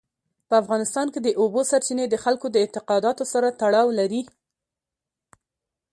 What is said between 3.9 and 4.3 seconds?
لري.